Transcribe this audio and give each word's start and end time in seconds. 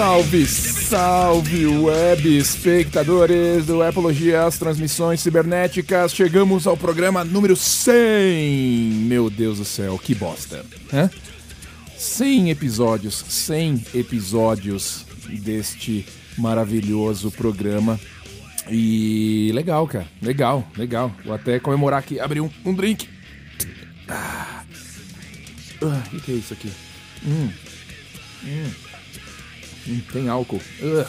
Salve, 0.00 0.46
salve, 0.46 1.66
web 1.66 2.38
espectadores 2.38 3.66
do 3.66 3.82
Apologia 3.82 4.46
às 4.46 4.56
Transmissões 4.56 5.20
Cibernéticas. 5.20 6.14
Chegamos 6.14 6.66
ao 6.66 6.74
programa 6.74 7.22
número 7.22 7.54
100. 7.54 8.92
Meu 8.92 9.28
Deus 9.28 9.58
do 9.58 9.64
céu, 9.66 9.98
que 9.98 10.14
bosta. 10.14 10.64
Hã? 10.90 11.10
100 11.98 12.48
episódios, 12.48 13.14
100 13.28 13.84
episódios 13.92 15.04
deste 15.28 16.06
maravilhoso 16.38 17.30
programa. 17.30 18.00
E 18.70 19.50
legal, 19.52 19.86
cara. 19.86 20.08
Legal, 20.22 20.66
legal. 20.78 21.14
Vou 21.22 21.34
até 21.34 21.60
comemorar 21.60 22.00
aqui, 22.00 22.18
abrir 22.18 22.40
um, 22.40 22.48
um 22.64 22.72
drink. 22.72 23.06
Ah. 24.08 24.64
Ah, 25.82 26.02
o 26.10 26.20
que 26.20 26.32
é 26.32 26.34
isso 26.36 26.54
aqui? 26.54 26.72
Hum. 27.22 27.50
Hum. 28.42 28.89
Tem 30.12 30.28
álcool. 30.28 30.60
Uh. 30.80 31.06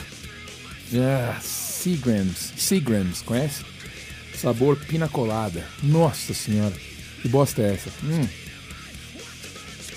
Ah, 0.93 1.39
Seagrams. 1.41 2.53
Seagrams, 2.57 3.21
conhece? 3.21 3.63
Sabor 4.35 4.77
pina 4.77 5.07
colada. 5.07 5.65
Nossa 5.81 6.33
senhora. 6.33 6.75
Que 7.21 7.27
bosta 7.27 7.61
é 7.61 7.73
essa? 7.73 7.89
Hum. 8.03 8.27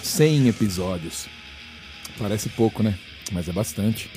100 0.03 0.49
episódios. 0.49 1.27
Parece 2.19 2.49
pouco, 2.51 2.83
né? 2.83 2.99
Mas 3.33 3.49
é 3.49 3.53
bastante. 3.53 4.11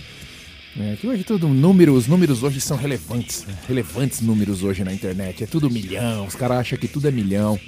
É, 0.79 0.95
que 0.95 1.07
hoje 1.07 1.23
tudo 1.23 1.47
número, 1.47 1.93
os 1.93 2.05
números 2.05 2.43
hoje 2.43 2.61
são 2.61 2.77
relevantes, 2.77 3.45
né? 3.45 3.57
relevantes 3.67 4.21
números 4.21 4.63
hoje 4.63 4.83
na 4.83 4.93
internet. 4.93 5.43
É 5.43 5.47
tudo 5.47 5.71
milhão, 5.71 6.27
os 6.27 6.35
caras 6.35 6.59
acham 6.59 6.77
que 6.77 6.87
tudo 6.87 7.07
é 7.07 7.11
milhão. 7.11 7.59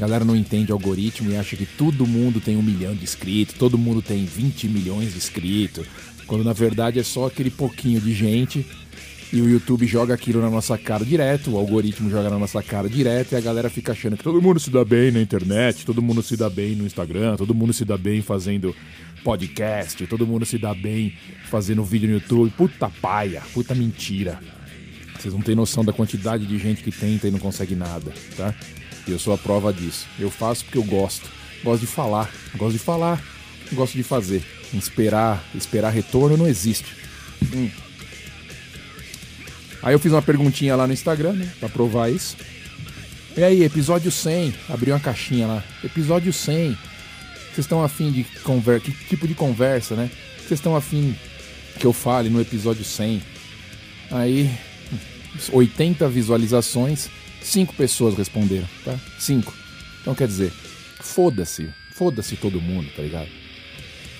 A 0.00 0.06
galera 0.06 0.24
não 0.24 0.34
entende 0.34 0.72
algoritmo 0.72 1.30
e 1.30 1.36
acha 1.36 1.54
que 1.56 1.66
todo 1.66 2.06
mundo 2.06 2.40
tem 2.40 2.56
um 2.56 2.62
milhão 2.62 2.94
de 2.94 3.04
inscritos, 3.04 3.54
todo 3.54 3.76
mundo 3.76 4.00
tem 4.00 4.24
20 4.24 4.66
milhões 4.66 5.12
de 5.12 5.18
inscritos, 5.18 5.86
quando 6.26 6.42
na 6.42 6.54
verdade 6.54 6.98
é 6.98 7.02
só 7.02 7.26
aquele 7.26 7.50
pouquinho 7.50 8.00
de 8.00 8.14
gente 8.14 8.64
e 9.30 9.42
o 9.42 9.48
YouTube 9.50 9.86
joga 9.86 10.14
aquilo 10.14 10.40
na 10.40 10.48
nossa 10.48 10.78
cara 10.78 11.04
direto, 11.04 11.50
o 11.50 11.58
algoritmo 11.58 12.08
joga 12.08 12.30
na 12.30 12.38
nossa 12.38 12.62
cara 12.62 12.88
direto 12.88 13.32
e 13.32 13.36
a 13.36 13.42
galera 13.42 13.68
fica 13.68 13.92
achando 13.92 14.16
que 14.16 14.24
todo 14.24 14.40
mundo 14.40 14.58
se 14.58 14.70
dá 14.70 14.82
bem 14.86 15.10
na 15.10 15.20
internet, 15.20 15.84
todo 15.84 16.00
mundo 16.00 16.22
se 16.22 16.34
dá 16.34 16.48
bem 16.48 16.74
no 16.74 16.86
Instagram, 16.86 17.36
todo 17.36 17.54
mundo 17.54 17.74
se 17.74 17.84
dá 17.84 17.98
bem 17.98 18.22
fazendo 18.22 18.74
podcast, 19.22 20.06
todo 20.06 20.26
mundo 20.26 20.46
se 20.46 20.56
dá 20.56 20.72
bem 20.72 21.12
fazendo 21.50 21.84
vídeo 21.84 22.08
no 22.08 22.14
YouTube. 22.14 22.50
Puta 22.56 22.90
paia, 23.02 23.42
puta 23.52 23.74
mentira. 23.74 24.40
Vocês 25.18 25.34
não 25.34 25.42
têm 25.42 25.54
noção 25.54 25.84
da 25.84 25.92
quantidade 25.92 26.46
de 26.46 26.56
gente 26.56 26.82
que 26.82 26.90
tenta 26.90 27.28
e 27.28 27.30
não 27.30 27.38
consegue 27.38 27.74
nada, 27.74 28.10
tá? 28.34 28.54
E 29.06 29.12
eu 29.12 29.18
sou 29.18 29.32
a 29.32 29.38
prova 29.38 29.72
disso. 29.72 30.06
Eu 30.18 30.30
faço 30.30 30.64
porque 30.64 30.78
eu 30.78 30.84
gosto. 30.84 31.28
Gosto 31.62 31.80
de 31.80 31.86
falar. 31.86 32.30
Gosto 32.56 32.72
de 32.72 32.78
falar. 32.78 33.22
Gosto 33.72 33.96
de 33.96 34.02
fazer. 34.02 34.42
Esperar, 34.72 35.42
esperar 35.54 35.90
retorno 35.90 36.36
não 36.36 36.46
existe. 36.46 36.94
Hum. 37.54 37.70
Aí 39.82 39.94
eu 39.94 39.98
fiz 39.98 40.12
uma 40.12 40.22
perguntinha 40.22 40.76
lá 40.76 40.86
no 40.86 40.92
Instagram, 40.92 41.32
né? 41.32 41.50
Pra 41.58 41.68
provar 41.68 42.10
isso. 42.10 42.36
E 43.36 43.42
aí, 43.42 43.62
episódio 43.62 44.10
100. 44.10 44.54
Abri 44.68 44.90
uma 44.90 45.00
caixinha 45.00 45.46
lá. 45.46 45.64
Episódio 45.82 46.32
100. 46.32 46.76
Vocês 47.52 47.58
estão 47.58 47.82
afim 47.82 48.12
de 48.12 48.24
conversa? 48.42 48.86
Que 48.86 48.92
tipo 48.92 49.26
de 49.26 49.34
conversa, 49.34 49.94
né? 49.96 50.10
Vocês 50.36 50.58
estão 50.58 50.76
afim 50.76 51.16
que 51.78 51.86
eu 51.86 51.92
fale 51.92 52.28
no 52.28 52.40
episódio 52.40 52.84
100? 52.84 53.22
Aí, 54.10 54.50
80 55.52 56.08
visualizações, 56.08 57.08
5 57.42 57.74
pessoas 57.74 58.16
responderam, 58.16 58.68
tá? 58.84 58.98
5. 59.18 59.52
Então 60.00 60.14
quer 60.14 60.28
dizer, 60.28 60.52
foda-se, 61.00 61.68
foda-se 61.92 62.36
todo 62.36 62.60
mundo, 62.60 62.88
tá 62.94 63.02
ligado? 63.02 63.28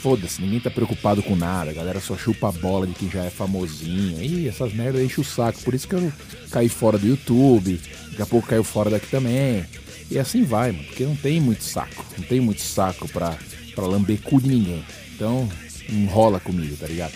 Foda-se, 0.00 0.41
ninguém 0.41 0.60
tá 0.60 0.70
preocupado 0.70 1.22
com 1.22 1.36
nada, 1.36 1.70
a 1.70 1.75
galera 1.75 2.00
só 2.00 2.16
chupa 2.16 2.48
a 2.48 2.53
bola 2.53 2.86
de 2.86 2.94
quem 2.94 3.10
já 3.10 3.25
é 3.25 3.30
famosinho. 3.30 4.22
Ih, 4.22 4.48
essas 4.48 4.72
merdas 4.72 5.03
enchem 5.03 5.20
o 5.22 5.26
saco, 5.26 5.60
por 5.62 5.75
isso 5.75 5.86
que 5.86 5.94
eu 5.94 6.12
caí 6.50 6.69
fora 6.70 6.97
do 6.97 7.06
YouTube, 7.06 7.78
daqui 8.10 8.22
a 8.22 8.26
pouco 8.26 8.48
caiu 8.48 8.64
fora 8.64 8.88
daqui 8.88 9.09
também. 9.09 9.64
E 10.10 10.19
assim 10.19 10.42
vai, 10.42 10.72
mano, 10.72 10.84
porque 10.84 11.04
não 11.04 11.14
tem 11.14 11.38
muito 11.41 11.62
saco, 11.62 12.04
não 12.16 12.25
tem 12.25 12.41
muito 12.41 12.62
saco 12.62 13.06
pra, 13.09 13.36
pra 13.75 13.86
lamber 13.86 14.20
cu 14.22 14.41
de 14.41 14.48
ninguém. 14.48 14.84
Então, 15.14 15.48
enrola 15.88 16.41
comigo, 16.41 16.76
tá 16.76 16.86
ligado? 16.86 17.12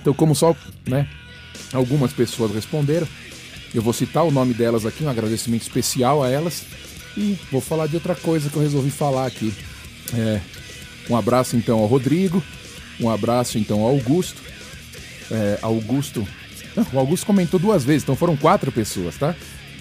Então, 0.00 0.12
como 0.12 0.34
só, 0.34 0.56
né, 0.86 1.08
algumas 1.72 2.12
pessoas 2.12 2.52
responderam, 2.52 3.06
eu 3.74 3.82
vou 3.82 3.92
citar 3.92 4.24
o 4.24 4.30
nome 4.30 4.54
delas 4.54 4.84
aqui, 4.84 5.04
um 5.04 5.08
agradecimento 5.08 5.62
especial 5.62 6.22
a 6.22 6.28
elas. 6.28 6.64
E 7.16 7.38
vou 7.50 7.60
falar 7.60 7.86
de 7.86 7.96
outra 7.96 8.14
coisa 8.14 8.48
que 8.48 8.56
eu 8.56 8.62
resolvi 8.62 8.90
falar 8.90 9.26
aqui. 9.26 9.52
É, 10.14 10.40
um 11.08 11.16
abraço 11.16 11.56
então 11.56 11.78
ao 11.78 11.86
Rodrigo, 11.86 12.42
um 13.00 13.10
abraço 13.10 13.58
então 13.58 13.80
ao 13.80 13.88
Augusto. 13.88 14.40
É, 15.30 15.58
Augusto. 15.62 16.26
O 16.92 16.98
Augusto 16.98 17.26
comentou 17.26 17.58
duas 17.58 17.84
vezes, 17.84 18.04
então 18.04 18.14
foram 18.14 18.36
quatro 18.36 18.70
pessoas, 18.70 19.16
tá? 19.16 19.34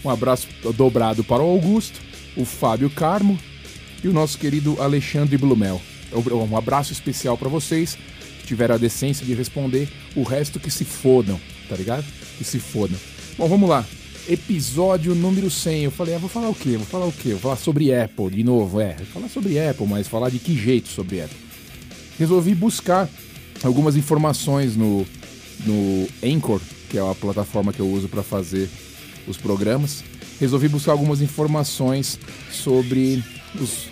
Um 0.03 0.09
abraço 0.09 0.47
dobrado 0.75 1.23
para 1.23 1.43
o 1.43 1.49
Augusto, 1.49 1.99
o 2.35 2.45
Fábio 2.45 2.89
Carmo 2.89 3.37
e 4.03 4.07
o 4.07 4.13
nosso 4.13 4.37
querido 4.37 4.81
Alexandre 4.81 5.37
Blumel. 5.37 5.81
Um 6.11 6.57
abraço 6.57 6.91
especial 6.91 7.37
para 7.37 7.49
vocês 7.49 7.97
que 8.39 8.47
tiveram 8.47 8.75
a 8.75 8.77
decência 8.77 9.25
de 9.25 9.33
responder. 9.33 9.87
O 10.15 10.23
resto 10.23 10.59
que 10.59 10.71
se 10.71 10.83
fodam, 10.83 11.39
tá 11.67 11.75
ligado? 11.75 12.05
Que 12.37 12.43
se 12.43 12.59
fodam. 12.59 12.97
Bom, 13.39 13.47
vamos 13.47 13.69
lá. 13.69 13.85
Episódio 14.27 15.15
número 15.15 15.49
100. 15.49 15.85
Eu 15.85 15.91
falei, 15.91 16.13
ah, 16.13 16.17
vou 16.17 16.27
falar 16.27 16.49
o 16.49 16.53
quê? 16.53 16.75
Vou 16.75 16.85
falar 16.85 17.05
o 17.05 17.11
quê? 17.13 17.29
Vou 17.29 17.39
falar 17.39 17.55
sobre 17.55 17.95
Apple 17.95 18.29
de 18.31 18.43
novo, 18.43 18.81
é. 18.81 18.95
Falar 19.13 19.29
sobre 19.29 19.57
Apple, 19.57 19.87
mas 19.87 20.09
falar 20.09 20.29
de 20.29 20.39
que 20.39 20.53
jeito 20.57 20.89
sobre 20.89 21.21
Apple? 21.21 21.37
Resolvi 22.19 22.53
buscar 22.53 23.07
algumas 23.63 23.95
informações 23.95 24.75
no, 24.75 25.05
no 25.65 26.05
Anchor, 26.21 26.59
que 26.89 26.97
é 26.97 27.01
a 27.01 27.15
plataforma 27.15 27.71
que 27.71 27.79
eu 27.79 27.89
uso 27.89 28.09
para 28.09 28.23
fazer 28.23 28.67
os 29.25 29.37
programas. 29.37 30.03
Resolvi 30.37 30.67
buscar 30.67 30.91
algumas 30.91 31.21
informações 31.21 32.19
sobre 32.51 33.23
os, 33.55 33.87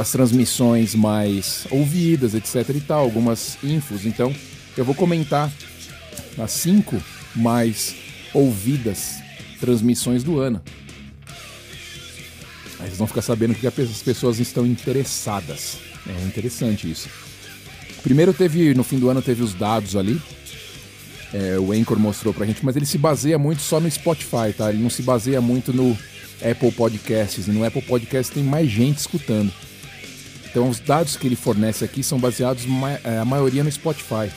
as 0.00 0.10
transmissões 0.10 0.94
mais 0.94 1.66
ouvidas, 1.70 2.32
etc 2.32 2.74
e 2.74 2.80
tal, 2.80 3.00
algumas 3.00 3.58
infos. 3.62 4.06
Então, 4.06 4.34
eu 4.78 4.84
vou 4.86 4.94
comentar 4.94 5.52
as 6.38 6.52
cinco 6.52 6.96
mais 7.36 8.07
ouvidas 8.32 9.16
transmissões 9.60 10.22
do 10.22 10.38
ano. 10.38 10.62
Aí 12.80 12.86
vocês 12.86 12.98
vão 12.98 13.06
ficar 13.06 13.22
sabendo 13.22 13.54
que 13.54 13.66
as 13.66 13.74
pessoas 14.02 14.38
estão 14.38 14.64
interessadas. 14.64 15.78
É 16.06 16.24
interessante 16.24 16.90
isso. 16.90 17.08
Primeiro 18.02 18.32
teve, 18.32 18.72
no 18.74 18.84
fim 18.84 18.98
do 18.98 19.08
ano, 19.08 19.20
teve 19.20 19.42
os 19.42 19.52
dados 19.52 19.96
ali. 19.96 20.20
É, 21.34 21.58
o 21.58 21.72
Anchor 21.72 21.98
mostrou 21.98 22.32
pra 22.32 22.46
gente, 22.46 22.64
mas 22.64 22.76
ele 22.76 22.86
se 22.86 22.96
baseia 22.96 23.38
muito 23.38 23.60
só 23.60 23.80
no 23.80 23.90
Spotify, 23.90 24.52
tá? 24.56 24.70
Ele 24.70 24.82
não 24.82 24.88
se 24.88 25.02
baseia 25.02 25.40
muito 25.40 25.72
no 25.72 25.98
Apple 26.40 26.72
Podcasts. 26.72 27.48
E 27.48 27.50
no 27.50 27.64
Apple 27.64 27.82
Podcasts 27.82 28.32
tem 28.32 28.44
mais 28.44 28.70
gente 28.70 28.98
escutando. 28.98 29.52
Então 30.48 30.68
os 30.68 30.78
dados 30.80 31.16
que 31.16 31.26
ele 31.26 31.36
fornece 31.36 31.84
aqui 31.84 32.02
são 32.02 32.18
baseados 32.18 32.64
a 33.20 33.24
maioria 33.24 33.62
no 33.62 33.70
Spotify. 33.70 34.30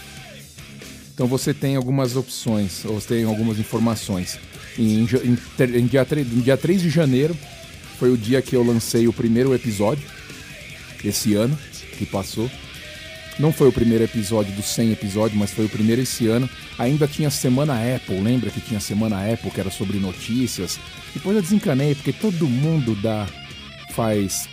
Então 1.22 1.30
você 1.30 1.54
tem 1.54 1.76
algumas 1.76 2.16
opções, 2.16 2.84
ou 2.84 3.00
você 3.00 3.14
tem 3.14 3.24
algumas 3.26 3.60
informações. 3.60 4.40
Em, 4.76 5.02
em, 5.02 5.04
em, 5.04 5.86
dia, 5.86 6.08
em 6.18 6.42
dia 6.42 6.58
3 6.58 6.82
de 6.82 6.90
janeiro 6.90 7.38
foi 8.00 8.10
o 8.10 8.18
dia 8.18 8.42
que 8.42 8.56
eu 8.56 8.64
lancei 8.64 9.08
o 9.08 9.14
primeiro 9.14 9.54
episódio 9.54 10.04
esse 11.06 11.36
ano 11.36 11.56
que 11.96 12.08
passou. 12.08 12.50
Não 13.38 13.54
foi 13.54 13.68
o 13.68 13.72
primeiro 13.72 14.04
episódio 14.04 14.52
dos 14.56 14.66
100 14.66 14.94
episódios, 14.94 15.38
mas 15.38 15.52
foi 15.52 15.66
o 15.66 15.70
primeiro 15.70 16.02
esse 16.02 16.26
ano. 16.26 16.50
Ainda 16.80 17.08
tinha 17.08 17.30
Semana 17.30 17.76
Apple, 17.76 18.20
lembra 18.20 18.50
que 18.50 18.60
tinha 18.60 18.80
Semana 18.80 19.32
Apple 19.32 19.52
que 19.52 19.60
era 19.60 19.70
sobre 19.70 20.00
notícias? 20.00 20.80
Depois 21.14 21.36
eu 21.36 21.44
desencanei, 21.44 21.94
porque 21.94 22.14
todo 22.14 22.50
mundo 22.50 22.96
dá, 22.96 23.28
faz 23.94 24.50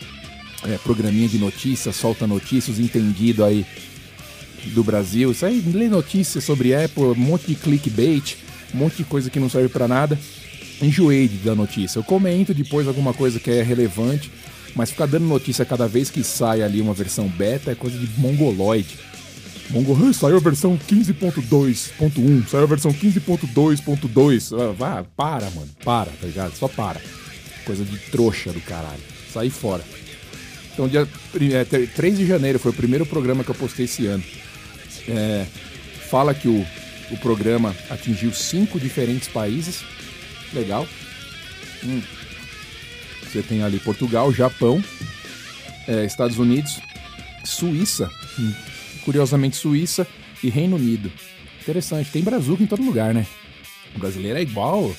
é, 0.64 0.76
programinha 0.76 1.30
de 1.30 1.38
notícias, 1.38 1.96
solta 1.96 2.26
notícias, 2.26 2.78
entendido 2.78 3.42
aí 3.42 3.64
do 4.68 4.82
Brasil. 4.84 5.30
Isso 5.30 5.44
aí, 5.44 5.60
lê 5.60 5.88
notícias 5.88 6.44
sobre 6.44 6.74
Apple, 6.74 7.04
um 7.04 7.14
monte 7.14 7.46
de 7.46 7.54
clickbait, 7.54 8.36
um 8.74 8.78
monte 8.78 8.96
de 8.96 9.04
coisa 9.04 9.30
que 9.30 9.40
não 9.40 9.48
serve 9.48 9.68
para 9.68 9.88
nada. 9.88 10.18
Enjoei 10.80 11.28
dar 11.44 11.54
notícia. 11.54 11.98
Eu 11.98 12.04
comento 12.04 12.54
depois 12.54 12.86
alguma 12.86 13.12
coisa 13.12 13.40
que 13.40 13.50
é 13.50 13.62
relevante, 13.62 14.30
mas 14.74 14.90
ficar 14.90 15.06
dando 15.06 15.26
notícia 15.26 15.64
cada 15.64 15.88
vez 15.88 16.10
que 16.10 16.22
sai 16.22 16.62
ali 16.62 16.80
uma 16.80 16.94
versão 16.94 17.26
beta 17.28 17.72
é 17.72 17.74
coisa 17.74 17.98
de 17.98 18.08
mongoloide. 18.20 18.96
Mongo, 19.70 20.14
saiu 20.14 20.36
a 20.36 20.40
versão 20.40 20.78
15.2.1, 20.78 22.48
saiu 22.48 22.62
a 22.62 22.66
versão 22.66 22.92
15.2.2. 22.92 24.74
Vá, 24.74 25.04
para, 25.16 25.50
mano, 25.50 25.68
para, 25.84 26.10
tá 26.10 26.26
ligado? 26.26 26.54
Só 26.54 26.68
para. 26.68 27.00
Coisa 27.66 27.84
de 27.84 27.98
trouxa 28.10 28.50
do 28.50 28.60
caralho. 28.60 29.02
Sai 29.32 29.50
fora. 29.50 29.84
Então, 30.72 30.88
dia 30.88 31.06
é, 31.52 31.64
3 31.64 32.16
de 32.16 32.26
janeiro 32.26 32.58
foi 32.58 32.70
o 32.70 32.74
primeiro 32.74 33.04
programa 33.04 33.44
que 33.44 33.50
eu 33.50 33.54
postei 33.54 33.84
esse 33.84 34.06
ano. 34.06 34.22
É, 35.08 35.46
fala 36.08 36.34
que 36.34 36.48
o, 36.48 36.66
o 37.10 37.16
programa 37.18 37.74
atingiu 37.90 38.32
cinco 38.32 38.78
diferentes 38.78 39.28
países. 39.28 39.82
Legal. 40.52 40.86
Hum. 41.84 42.02
Você 43.22 43.42
tem 43.42 43.62
ali 43.62 43.78
Portugal, 43.78 44.32
Japão, 44.32 44.82
é, 45.86 46.04
Estados 46.04 46.38
Unidos, 46.38 46.80
Suíça. 47.44 48.10
Hum. 48.38 48.52
curiosamente 49.04 49.56
Suíça 49.56 50.06
e 50.42 50.48
Reino 50.48 50.76
Unido. 50.76 51.10
Interessante, 51.60 52.10
tem 52.10 52.22
brazuca 52.22 52.62
em 52.62 52.66
todo 52.66 52.82
lugar, 52.82 53.12
né? 53.12 53.26
O 53.94 53.98
brasileiro 53.98 54.38
é 54.38 54.42
igual, 54.42 54.94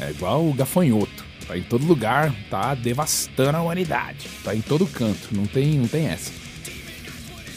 é 0.00 0.10
igual 0.10 0.46
o 0.46 0.52
gafanhoto. 0.52 1.24
Tá 1.46 1.56
em 1.56 1.62
todo 1.62 1.86
lugar, 1.86 2.34
tá 2.50 2.74
devastando 2.74 3.56
a 3.56 3.62
humanidade. 3.62 4.28
Tá 4.44 4.54
em 4.54 4.60
todo 4.60 4.86
canto, 4.86 5.28
não 5.32 5.46
tem, 5.46 5.78
não 5.78 5.88
tem 5.88 6.06
essa. 6.06 6.41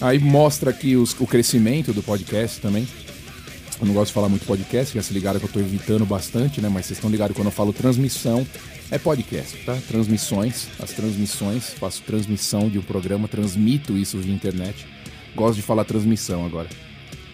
Aí 0.05 0.19
mostra 0.19 0.69
aqui 0.69 0.95
os, 0.95 1.19
o 1.19 1.25
crescimento 1.25 1.91
do 1.91 2.03
podcast 2.03 2.61
também. 2.61 2.87
Eu 3.81 3.87
não 3.87 3.93
gosto 3.95 4.09
de 4.09 4.13
falar 4.13 4.29
muito 4.29 4.45
podcast, 4.45 4.93
já 4.93 5.01
se 5.01 5.11
ligaram 5.11 5.39
que 5.39 5.47
eu 5.47 5.51
tô 5.51 5.59
evitando 5.59 6.05
bastante, 6.05 6.61
né? 6.61 6.69
Mas 6.69 6.85
vocês 6.85 6.99
estão 6.99 7.09
ligados 7.09 7.35
quando 7.35 7.47
eu 7.47 7.51
falo 7.51 7.73
transmissão, 7.73 8.45
é 8.91 8.99
podcast, 8.99 9.57
tá? 9.65 9.75
Transmissões, 9.87 10.67
as 10.79 10.91
transmissões, 10.91 11.71
faço 11.71 12.03
transmissão 12.03 12.69
de 12.69 12.77
um 12.77 12.83
programa, 12.83 13.27
transmito 13.27 13.97
isso 13.97 14.19
via 14.19 14.31
internet. 14.31 14.85
Gosto 15.35 15.55
de 15.55 15.63
falar 15.63 15.83
transmissão 15.85 16.45
agora. 16.45 16.69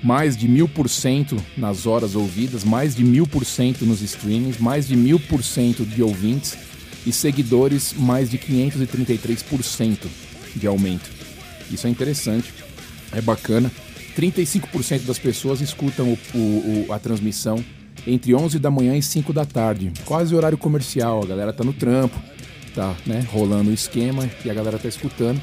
Mais 0.01 0.37
de 0.37 0.47
mil 0.47 0.69
por 0.69 0.87
cento 0.87 1.35
nas 1.57 1.85
horas 1.85 2.15
ouvidas, 2.15 2.63
mais 2.63 2.95
de 2.95 3.03
mil 3.03 3.27
por 3.27 3.43
cento 3.43 3.85
nos 3.85 4.01
streamings, 4.01 4.57
mais 4.57 4.87
de 4.87 4.95
mil 4.95 5.19
por 5.19 5.43
cento 5.43 5.85
de 5.85 6.01
ouvintes 6.01 6.57
e 7.05 7.11
seguidores, 7.11 7.93
mais 7.97 8.31
de 8.31 8.37
533% 8.37 10.07
de 10.55 10.67
aumento. 10.67 11.21
Isso 11.71 11.87
é 11.87 11.89
interessante, 11.89 12.53
é 13.11 13.21
bacana. 13.21 13.71
35% 14.17 15.05
das 15.05 15.17
pessoas 15.17 15.61
escutam 15.61 16.09
o, 16.09 16.37
o, 16.37 16.85
o, 16.87 16.93
a 16.93 16.99
transmissão 16.99 17.63
entre 18.05 18.33
11 18.33 18.59
da 18.59 18.71
manhã 18.71 18.95
e 18.95 19.01
5 19.01 19.31
da 19.31 19.45
tarde. 19.45 19.91
Quase 20.05 20.35
horário 20.35 20.57
comercial, 20.57 21.23
a 21.23 21.25
galera 21.25 21.53
tá 21.53 21.63
no 21.63 21.73
trampo, 21.73 22.19
tá 22.75 22.95
né, 23.05 23.25
rolando 23.31 23.69
o 23.69 23.73
esquema 23.73 24.29
e 24.43 24.49
a 24.49 24.53
galera 24.53 24.77
tá 24.77 24.87
escutando. 24.87 25.41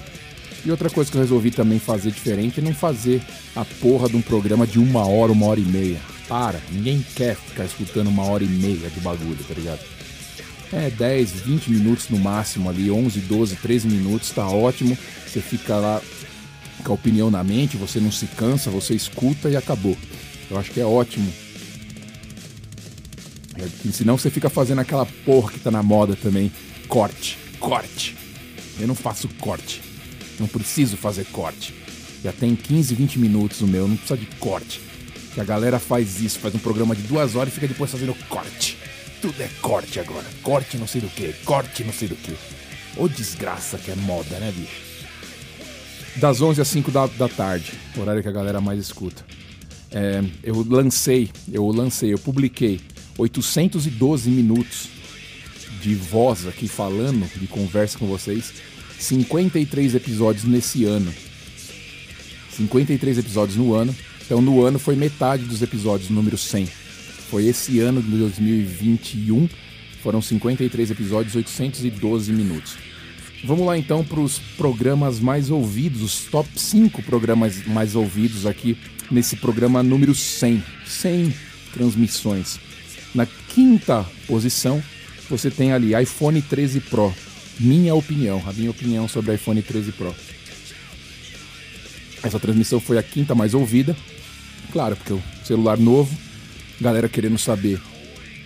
E 0.64 0.70
outra 0.70 0.90
coisa 0.90 1.10
que 1.10 1.16
eu 1.16 1.22
resolvi 1.22 1.50
também 1.50 1.78
fazer 1.78 2.10
diferente 2.10 2.60
é 2.60 2.62
não 2.62 2.74
fazer 2.74 3.22
a 3.54 3.64
porra 3.64 4.08
de 4.08 4.16
um 4.16 4.22
programa 4.22 4.66
de 4.66 4.78
uma 4.78 5.06
hora, 5.06 5.32
uma 5.32 5.46
hora 5.46 5.60
e 5.60 5.64
meia. 5.64 6.00
Para, 6.28 6.60
ninguém 6.70 7.04
quer 7.14 7.36
ficar 7.36 7.64
escutando 7.64 8.08
uma 8.08 8.24
hora 8.24 8.44
e 8.44 8.48
meia 8.48 8.90
de 8.90 9.00
bagulho, 9.00 9.38
tá 9.46 9.54
ligado? 9.54 9.80
É 10.72 10.90
10, 10.90 11.40
20 11.40 11.70
minutos 11.70 12.10
no 12.10 12.18
máximo 12.18 12.68
ali, 12.68 12.90
11, 12.90 13.20
12, 13.20 13.56
13 13.56 13.88
minutos, 13.88 14.30
tá 14.30 14.46
ótimo. 14.46 14.98
Você 15.28 15.40
fica 15.40 15.76
lá 15.76 16.00
com 16.84 16.92
a 16.92 16.94
opinião 16.94 17.30
na 17.30 17.44
mente, 17.44 17.76
você 17.76 18.00
não 18.00 18.10
se 18.10 18.26
cansa, 18.26 18.70
você 18.70 18.94
escuta 18.94 19.48
e 19.48 19.56
acabou. 19.56 19.96
Eu 20.50 20.58
acho 20.58 20.70
que 20.70 20.80
é 20.80 20.84
ótimo. 20.84 21.30
É, 23.56 23.92
senão 23.92 24.16
você 24.16 24.30
fica 24.30 24.48
fazendo 24.48 24.80
aquela 24.80 25.04
porra 25.04 25.52
que 25.52 25.60
tá 25.60 25.70
na 25.70 25.82
moda 25.82 26.16
também. 26.16 26.50
Corte, 26.86 27.36
corte. 27.60 28.16
Eu 28.78 28.86
não 28.86 28.94
faço 28.94 29.28
corte. 29.40 29.82
Não 30.38 30.46
preciso 30.46 30.96
fazer 30.96 31.26
corte. 31.26 31.74
Já 32.22 32.32
tem 32.32 32.56
15, 32.56 32.94
20 32.94 33.18
minutos 33.18 33.60
o 33.60 33.66
meu, 33.66 33.86
não 33.86 33.96
precisa 33.96 34.18
de 34.18 34.26
corte. 34.36 34.80
Que 35.34 35.40
a 35.40 35.44
galera 35.44 35.78
faz 35.78 36.20
isso, 36.20 36.38
faz 36.38 36.54
um 36.54 36.58
programa 36.58 36.96
de 36.96 37.02
duas 37.02 37.36
horas 37.36 37.52
e 37.52 37.54
fica 37.54 37.68
depois 37.68 37.90
fazendo 37.90 38.14
corte. 38.28 38.78
Tudo 39.20 39.40
é 39.42 39.48
corte 39.60 40.00
agora. 40.00 40.26
Corte 40.42 40.78
não 40.78 40.86
sei 40.86 41.00
do 41.00 41.08
que, 41.08 41.32
corte 41.44 41.84
não 41.84 41.92
sei 41.92 42.08
do 42.08 42.16
que. 42.16 42.34
Ô 42.96 43.08
desgraça 43.08 43.76
que 43.78 43.90
é 43.90 43.94
moda, 43.96 44.38
né, 44.38 44.52
bicho? 44.56 44.87
Das 46.20 46.40
11 46.40 46.60
às 46.60 46.68
5 46.68 46.90
da, 46.90 47.06
da 47.06 47.28
tarde, 47.28 47.72
horário 47.96 48.22
que 48.22 48.28
a 48.28 48.32
galera 48.32 48.60
mais 48.60 48.78
escuta. 48.80 49.24
É, 49.90 50.22
eu 50.42 50.66
lancei, 50.68 51.30
eu 51.50 51.66
lancei, 51.68 52.12
eu 52.12 52.18
publiquei 52.18 52.80
812 53.16 54.28
minutos 54.28 54.88
de 55.80 55.94
voz 55.94 56.46
aqui 56.46 56.68
falando, 56.68 57.26
de 57.38 57.46
conversa 57.46 57.98
com 57.98 58.06
vocês, 58.06 58.52
53 58.98 59.94
episódios 59.94 60.44
nesse 60.44 60.84
ano. 60.84 61.12
53 62.50 63.18
episódios 63.18 63.56
no 63.56 63.74
ano. 63.74 63.94
Então 64.24 64.42
no 64.42 64.62
ano 64.62 64.78
foi 64.78 64.96
metade 64.96 65.44
dos 65.44 65.62
episódios, 65.62 66.10
número 66.10 66.36
100. 66.36 66.66
Foi 67.30 67.46
esse 67.46 67.78
ano 67.78 68.02
de 68.02 68.10
2021, 68.10 69.48
foram 70.02 70.20
53 70.20 70.90
episódios, 70.90 71.36
812 71.36 72.32
minutos. 72.32 72.76
Vamos 73.44 73.66
lá 73.66 73.78
então 73.78 74.04
para 74.04 74.18
os 74.18 74.38
programas 74.56 75.20
mais 75.20 75.48
ouvidos, 75.50 76.02
os 76.02 76.24
top 76.24 76.48
5 76.56 77.02
programas 77.02 77.64
mais 77.66 77.94
ouvidos 77.94 78.44
aqui 78.44 78.76
nesse 79.10 79.36
programa 79.36 79.82
número 79.82 80.14
100. 80.14 80.62
100 80.84 81.34
transmissões. 81.72 82.58
Na 83.14 83.26
quinta 83.26 84.04
posição, 84.26 84.82
você 85.30 85.50
tem 85.50 85.72
ali 85.72 85.94
iPhone 86.00 86.42
13 86.42 86.80
Pro. 86.80 87.14
Minha 87.60 87.94
opinião, 87.94 88.42
a 88.46 88.52
minha 88.52 88.70
opinião 88.70 89.06
sobre 89.06 89.34
iPhone 89.34 89.62
13 89.62 89.92
Pro. 89.92 90.14
Essa 92.22 92.40
transmissão 92.40 92.80
foi 92.80 92.98
a 92.98 93.02
quinta 93.02 93.34
mais 93.36 93.54
ouvida. 93.54 93.96
Claro, 94.72 94.96
porque 94.96 95.12
o 95.12 95.22
celular 95.44 95.78
novo, 95.78 96.14
galera 96.80 97.08
querendo 97.08 97.38
saber, 97.38 97.80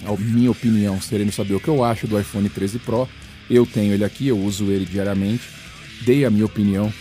a 0.05 0.13
minha 0.17 0.51
opinião, 0.51 0.99
querendo 0.99 1.33
saber 1.33 1.55
o 1.55 1.61
que 1.61 1.69
eu 1.69 1.83
acho 1.83 2.07
do 2.07 2.21
iPhone 2.21 2.49
13 2.49 2.79
Pro 2.81 3.09
eu 3.53 3.67
tenho 3.67 3.93
ele 3.93 4.05
aqui, 4.05 4.29
eu 4.29 4.39
uso 4.39 4.71
ele 4.71 4.87
diariamente. 4.87 5.43
Dei 6.01 6.25
a 6.25 6.31
minha 6.31 6.47
opinião. 6.47 6.93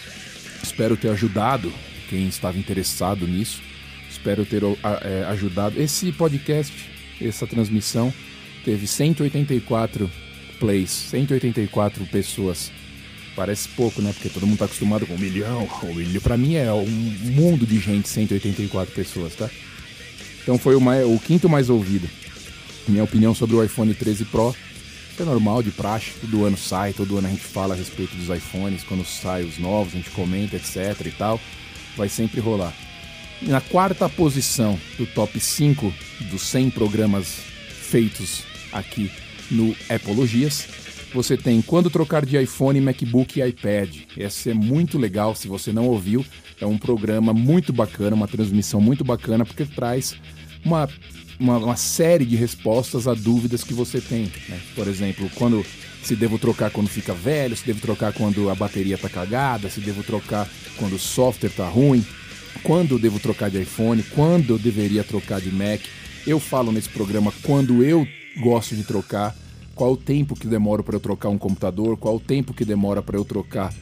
Espero 0.62 0.98
ter 0.98 1.10
ajudado 1.10 1.72
quem 2.10 2.28
estava 2.28 2.58
interessado 2.60 3.26
nisso. 3.26 3.62
Espero 4.10 4.46
ter 4.46 4.62
é, 5.04 5.24
ajudado. 5.30 5.82
Esse 5.82 6.12
podcast, 6.12 6.74
essa 7.22 7.48
transmissão, 7.48 8.14
teve 8.66 8.86
184 8.86 10.12
plays, 10.60 10.92
184 10.92 12.06
pessoas. 12.08 12.70
Parece 13.34 13.70
pouco, 13.70 14.02
né? 14.02 14.12
Porque 14.12 14.28
todo 14.28 14.44
mundo 14.44 14.56
está 14.56 14.66
acostumado 14.66 15.08
com 15.08 15.16
um 15.16 15.18
milhão. 15.18 15.68
Um 15.84 15.96
milhão 15.96 16.22
para 16.22 16.36
mim 16.36 16.56
é 16.56 16.72
um 16.74 16.86
mundo 16.86 17.66
de 17.66 17.80
gente, 17.80 18.10
184 18.10 18.94
pessoas, 18.94 19.36
tá? 19.36 19.50
Então 20.44 20.58
foi 20.58 20.76
o, 20.76 20.82
mais, 20.82 21.06
o 21.06 21.18
quinto 21.18 21.48
mais 21.48 21.70
ouvido. 21.70 22.10
Minha 22.88 23.06
opinião 23.06 23.34
sobre 23.34 23.56
o 23.56 23.64
iPhone 23.64 23.94
13 23.94 24.26
Pro 24.26 24.54
é 25.22 25.26
normal, 25.26 25.62
de 25.62 25.72
praxe, 25.72 26.12
todo 26.20 26.46
ano 26.46 26.58
sai, 26.58 26.94
todo 26.94 27.18
ano 27.18 27.28
a 27.28 27.32
gente 27.32 27.44
fala 27.44 27.74
a 27.74 27.78
respeito 27.78 28.16
dos 28.16 28.30
iPhones, 28.36 28.84
quando 28.84 29.06
saem 29.06 29.48
os 29.48 29.58
novos, 29.58 29.94
a 29.94 29.98
gente 29.98 30.10
comenta, 30.12 30.56
etc 30.56 31.06
e 31.06 31.12
tal. 31.12 31.40
Vai 31.96 32.10
sempre 32.10 32.40
rolar. 32.40 32.74
Na 33.42 33.60
quarta 33.60 34.08
posição 34.08 34.80
do 34.98 35.06
top 35.06 35.40
5 35.40 35.94
dos 36.30 36.42
100 36.44 36.70
programas 36.72 37.40
feitos 37.70 38.44
aqui 38.72 39.12
no 39.50 39.76
Apologias, 39.90 40.68
você 41.14 41.36
tem 41.36 41.62
Quando 41.62 41.90
Trocar 41.90 42.26
de 42.26 42.42
iPhone, 42.42 42.80
MacBook 42.80 43.40
e 43.40 43.44
iPad. 43.44 43.90
Esse 44.16 44.52
é 44.52 44.54
muito 44.54 44.98
legal, 44.98 45.36
se 45.36 45.48
você 45.48 45.74
não 45.74 45.88
ouviu, 45.88 46.26
é 46.60 46.66
um 46.66 46.78
programa 46.78 47.34
muito 47.34 47.74
bacana, 47.74 48.16
uma 48.16 48.28
transmissão 48.28 48.80
muito 48.80 49.04
bacana, 49.04 49.46
porque 49.46 49.66
traz 49.66 50.16
uma 50.64 50.88
uma, 51.42 51.58
uma, 51.58 51.76
série 51.76 52.24
de 52.24 52.36
respostas 52.36 53.08
a 53.08 53.14
dúvidas 53.14 53.64
que 53.64 53.74
você 53.74 54.00
tem. 54.00 54.32
Né? 54.48 54.60
Por 54.76 54.88
exemplo, 54.88 55.30
quando 55.36 55.66
se 56.04 56.16
devo 56.16 56.40
trocar 56.40 56.72
quando 56.72 56.88
fica 56.88 57.14
velho, 57.14 57.56
se 57.56 57.66
devo 57.66 57.82
trocar 57.82 58.14
quando 58.14 58.50
a 58.50 58.56
bateria 58.56 58.96
está 58.96 59.10
cagada, 59.10 59.70
se 59.70 59.80
devo 59.80 60.04
trocar 60.04 60.48
quando 60.78 60.94
o 60.94 61.00
software 61.00 61.50
está 61.50 61.68
ruim, 61.68 62.06
quando 62.64 63.00
devo 63.00 63.20
trocar 63.20 63.50
de 63.50 63.62
iPhone, 63.62 64.04
quando 64.04 64.54
eu 64.54 64.60
deveria 64.60 65.04
trocar 65.04 65.42
de 65.42 65.52
Mac. 65.52 65.82
Eu 66.26 66.40
falo 66.40 66.72
nesse 66.72 66.90
programa 66.90 67.34
quando 67.42 67.84
eu 67.84 68.08
gosto 68.40 68.76
de 68.76 68.84
trocar, 68.84 69.36
qual 69.76 69.94
o 69.94 69.98
tempo 69.98 70.36
que 70.36 70.48
demora 70.48 70.84
para 70.84 70.96
eu 70.96 71.00
trocar 71.00 71.30
um 71.30 71.38
computador, 71.38 71.98
qual 71.98 72.16
o 72.16 72.20
tempo 72.20 72.54
que 72.54 72.64
demora 72.64 73.02
para 73.02 73.18
eu 73.18 73.26
trocar 73.26 73.74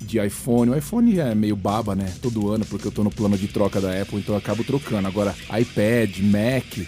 de 0.00 0.24
iPhone. 0.24 0.70
O 0.70 0.76
iPhone 0.76 1.18
é 1.18 1.34
meio 1.34 1.56
baba, 1.56 1.94
né? 1.94 2.12
Todo 2.20 2.50
ano, 2.50 2.64
porque 2.64 2.86
eu 2.86 2.92
tô 2.92 3.02
no 3.02 3.10
plano 3.10 3.38
de 3.38 3.48
troca 3.48 3.80
da 3.80 4.00
Apple, 4.00 4.18
então 4.18 4.34
eu 4.34 4.38
acabo 4.38 4.62
trocando. 4.62 5.08
Agora, 5.08 5.34
iPad, 5.48 6.18
Mac, 6.18 6.86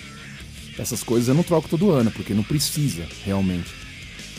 essas 0.79 1.03
coisas 1.03 1.29
eu 1.29 1.35
não 1.35 1.43
troco 1.43 1.69
todo 1.69 1.91
ano, 1.91 2.11
porque 2.11 2.35
não 2.35 2.43
precisa 2.43 3.07
realmente. 3.25 3.71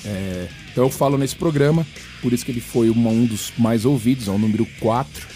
É, 0.05 0.47
então 0.71 0.85
eu 0.85 0.89
falo 0.89 1.17
nesse 1.17 1.35
programa, 1.35 1.85
por 2.21 2.31
isso 2.31 2.45
que 2.45 2.51
ele 2.51 2.61
foi 2.61 2.89
uma, 2.89 3.09
um 3.09 3.25
dos 3.25 3.51
mais 3.57 3.85
ouvidos, 3.85 4.27
é 4.27 4.31
o 4.31 4.37
número 4.37 4.65
4 4.79 5.27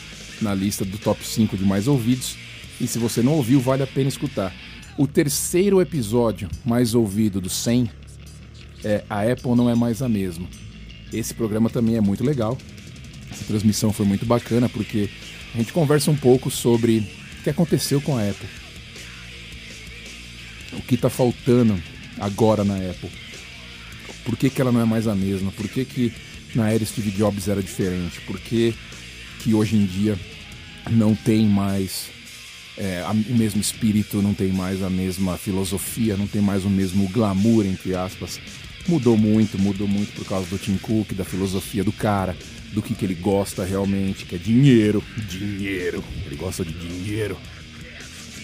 na 0.42 0.54
lista 0.54 0.86
do 0.86 0.98
top 0.98 1.26
5 1.26 1.58
de 1.58 1.64
mais 1.64 1.88
ouvidos. 1.88 2.36
E 2.80 2.88
se 2.88 2.98
você 2.98 3.22
não 3.22 3.34
ouviu, 3.34 3.60
vale 3.60 3.84
a 3.84 3.88
pena 3.88 4.10
escutar. 4.10 4.54
O 4.98 5.08
terceiro 5.08 5.82
episódio 5.82 6.50
mais 6.66 6.94
ouvido 6.94 7.40
do 7.40 7.50
100 7.50 7.90
é 8.84 9.04
A 9.10 9.22
Apple 9.22 9.56
Não 9.56 9.70
É 9.70 9.76
Mais 9.76 10.02
a 10.02 10.10
Mesma. 10.10 10.48
Esse 11.14 11.34
programa 11.34 11.70
também 11.70 11.96
é 11.96 12.02
muito 12.02 12.24
legal. 12.24 12.58
Essa 13.30 13.46
transmissão 13.46 13.94
foi 13.94 14.06
muito 14.06 14.26
bacana 14.26 14.68
porque 14.68 15.10
a 15.54 15.58
gente 15.58 15.74
conversa 15.74 16.10
um 16.10 16.16
pouco 16.16 16.50
sobre 16.50 17.00
o 17.40 17.44
que 17.44 17.50
aconteceu 17.50 18.02
com 18.02 18.18
a 18.18 18.28
Apple 18.28 18.61
que 20.92 20.96
está 20.96 21.10
faltando 21.10 21.82
agora 22.20 22.66
na 22.66 22.76
Apple. 22.76 23.10
Por 24.26 24.36
que, 24.36 24.50
que 24.50 24.60
ela 24.60 24.74
não 24.74 24.82
é 24.82 24.86
mais 24.86 25.08
a 25.08 25.16
mesma? 25.16 25.50
Por 25.54 25.70
que, 25.70 25.86
que 25.86 26.12
na 26.54 26.70
era 26.70 26.86
Steve 26.86 27.12
Jobs 27.12 27.48
era 27.48 27.64
diferente? 27.64 28.20
Por 28.28 28.38
que, 28.38 28.76
que 29.40 29.54
hoje 29.54 29.78
em 29.78 29.86
dia 29.86 30.20
não 30.90 31.16
tem 31.16 31.46
mais 31.46 32.10
é, 32.78 33.06
o 33.30 33.34
mesmo 33.34 33.62
espírito, 33.62 34.22
não 34.22 34.34
tem 34.34 34.52
mais 34.52 34.84
a 34.84 34.90
mesma 34.90 35.38
filosofia, 35.38 36.18
não 36.18 36.28
tem 36.28 36.42
mais 36.42 36.66
o 36.66 36.70
mesmo 36.70 37.08
glamour, 37.08 37.66
entre 37.66 37.96
aspas. 37.96 38.38
Mudou 38.86 39.16
muito, 39.16 39.58
mudou 39.58 39.88
muito 39.88 40.12
por 40.12 40.26
causa 40.26 40.46
do 40.50 40.58
Tim 40.58 40.76
Cook, 40.76 41.14
da 41.14 41.24
filosofia 41.24 41.86
do 41.86 41.94
cara, 41.94 42.36
do 42.74 42.82
que, 42.82 42.94
que 42.94 43.06
ele 43.06 43.16
gosta 43.16 43.64
realmente, 43.64 44.26
que 44.26 44.36
é 44.36 44.38
dinheiro. 44.38 45.02
Dinheiro. 45.30 46.04
Ele 46.26 46.36
gosta 46.36 46.66
de 46.66 46.74
dinheiro. 46.74 47.38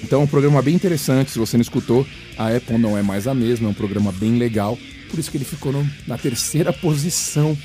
Então 0.04 0.22
é 0.22 0.24
um 0.24 0.28
programa 0.28 0.62
bem 0.62 0.76
interessante, 0.76 1.32
se 1.32 1.40
você 1.40 1.58
não 1.58 1.62
escutou, 1.62 2.06
a 2.38 2.56
Apple 2.56 2.78
não 2.78 2.98
é 2.98 3.02
mais 3.02 3.28
a 3.28 3.34
mesma, 3.34 3.68
é 3.68 3.72
um 3.72 3.74
programa 3.74 4.12
bem 4.12 4.38
legal. 4.38 4.78
Por 5.10 5.20
isso 5.20 5.32
que 5.32 5.38
ele 5.38 5.46
ficou 5.46 5.72
no, 5.72 5.90
na 6.06 6.18
terceira 6.18 6.72
posição 6.72 7.58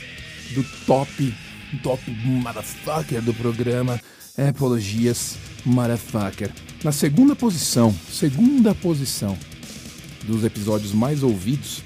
do 0.54 0.64
top, 0.86 1.34
top 1.82 2.10
motherfucker 2.24 3.20
do 3.22 3.34
programa 3.34 4.00
Apologias 4.36 5.36
Motherfucker. 5.64 6.50
Na 6.82 6.92
segunda 6.92 7.36
posição, 7.36 7.94
segunda 8.10 8.74
posição 8.74 9.36
dos 10.24 10.44
episódios 10.44 10.92
mais 10.92 11.22
ouvidos, 11.22 11.82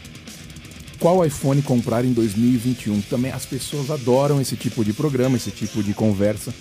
qual 0.99 1.25
iPhone 1.25 1.61
comprar 1.63 2.05
em 2.05 2.13
2021? 2.13 3.03
Também 3.03 3.33
as 3.33 3.45
pessoas 3.45 3.91
adoram 3.91 4.41
esse 4.41 4.57
tipo 4.57 4.85
de 4.85 4.93
programa, 4.93 5.37
esse 5.37 5.51
tipo 5.51 5.83
de 5.83 5.93
conversa. 5.93 6.55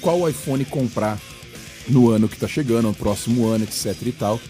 Qual 0.00 0.28
iPhone 0.28 0.64
comprar 0.64 1.20
no 1.88 2.10
ano 2.10 2.28
que 2.28 2.34
está 2.34 2.48
chegando, 2.48 2.88
no 2.88 2.94
próximo 2.94 3.46
ano, 3.48 3.64
etc 3.64 3.94
e 4.02 4.12
tal. 4.12 4.40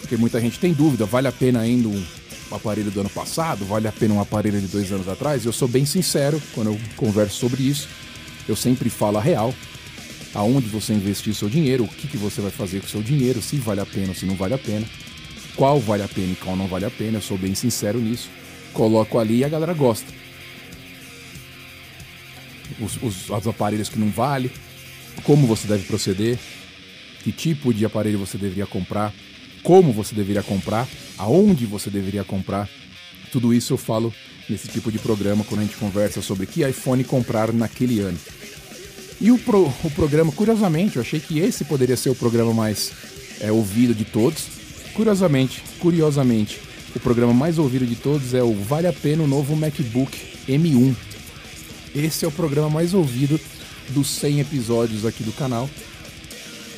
Porque 0.00 0.16
muita 0.16 0.40
gente 0.40 0.58
tem 0.58 0.72
dúvida, 0.72 1.04
vale 1.04 1.28
a 1.28 1.32
pena 1.32 1.60
ainda 1.60 1.88
um 1.88 2.04
aparelho 2.50 2.90
do 2.90 3.00
ano 3.00 3.10
passado? 3.10 3.64
Vale 3.64 3.88
a 3.88 3.92
pena 3.92 4.14
um 4.14 4.20
aparelho 4.20 4.60
de 4.60 4.66
dois 4.66 4.92
anos 4.92 5.08
atrás? 5.08 5.44
Eu 5.44 5.52
sou 5.52 5.66
bem 5.66 5.84
sincero 5.84 6.40
quando 6.54 6.68
eu 6.68 6.80
converso 6.96 7.38
sobre 7.38 7.62
isso. 7.62 7.88
Eu 8.48 8.54
sempre 8.54 8.88
falo 8.88 9.18
a 9.18 9.20
real. 9.20 9.54
Aonde 10.34 10.68
você 10.68 10.92
investir 10.92 11.34
seu 11.34 11.48
dinheiro, 11.48 11.84
o 11.84 11.88
que, 11.88 12.06
que 12.06 12.16
você 12.16 12.42
vai 12.42 12.50
fazer 12.50 12.80
com 12.80 12.86
seu 12.86 13.02
dinheiro, 13.02 13.40
se 13.40 13.56
vale 13.56 13.80
a 13.80 13.86
pena 13.86 14.08
ou 14.08 14.14
se 14.14 14.26
não 14.26 14.36
vale 14.36 14.54
a 14.54 14.58
pena. 14.58 14.86
Qual 15.56 15.80
vale 15.80 16.02
a 16.02 16.08
pena 16.08 16.32
e 16.32 16.36
qual 16.36 16.54
não 16.54 16.66
vale 16.66 16.84
a 16.84 16.90
pena, 16.90 17.16
eu 17.16 17.22
sou 17.22 17.38
bem 17.38 17.54
sincero 17.54 17.98
nisso. 17.98 18.28
Coloco 18.72 19.18
ali 19.18 19.38
e 19.38 19.44
a 19.44 19.48
galera 19.48 19.72
gosta. 19.72 20.06
Os, 22.78 23.02
os, 23.02 23.30
os 23.30 23.46
aparelhos 23.46 23.88
que 23.88 23.98
não 23.98 24.10
vale, 24.10 24.52
como 25.22 25.46
você 25.46 25.66
deve 25.66 25.84
proceder, 25.84 26.38
que 27.22 27.32
tipo 27.32 27.72
de 27.72 27.84
aparelho 27.84 28.18
você 28.18 28.38
deveria 28.38 28.66
comprar, 28.66 29.12
como 29.62 29.92
você 29.92 30.14
deveria 30.14 30.42
comprar, 30.42 30.88
aonde 31.18 31.66
você 31.66 31.90
deveria 31.90 32.22
comprar. 32.22 32.68
Tudo 33.32 33.52
isso 33.52 33.72
eu 33.72 33.76
falo 33.76 34.14
nesse 34.48 34.68
tipo 34.68 34.92
de 34.92 34.98
programa 34.98 35.44
quando 35.44 35.60
a 35.60 35.64
gente 35.64 35.76
conversa 35.76 36.22
sobre 36.22 36.46
que 36.46 36.66
iPhone 36.66 37.02
comprar 37.04 37.52
naquele 37.52 38.00
ano. 38.00 38.18
E 39.20 39.30
o, 39.30 39.38
pro, 39.38 39.72
o 39.82 39.90
programa, 39.90 40.30
curiosamente, 40.30 40.96
eu 40.96 41.02
achei 41.02 41.18
que 41.18 41.38
esse 41.38 41.64
poderia 41.64 41.96
ser 41.96 42.10
o 42.10 42.14
programa 42.14 42.52
mais 42.52 42.92
é, 43.40 43.50
ouvido 43.50 43.94
de 43.94 44.04
todos. 44.04 44.46
Curiosamente, 44.94 45.62
curiosamente, 45.78 46.60
o 46.94 47.00
programa 47.00 47.34
mais 47.34 47.58
ouvido 47.58 47.86
de 47.86 47.96
todos 47.96 48.34
é 48.34 48.42
o 48.42 48.54
Vale 48.54 48.86
a 48.86 48.92
Pena 48.92 49.22
o 49.22 49.26
novo 49.26 49.56
MacBook 49.56 50.16
M1. 50.48 50.94
Esse 51.94 52.24
é 52.24 52.28
o 52.28 52.32
programa 52.32 52.68
mais 52.68 52.94
ouvido 52.94 53.40
dos 53.90 54.08
100 54.08 54.40
episódios 54.40 55.04
aqui 55.04 55.22
do 55.22 55.32
canal. 55.32 55.68